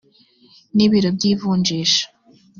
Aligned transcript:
n 0.75 0.77
ibiro 0.85 1.09
by 1.17 1.23
ivunjisha 1.31 2.05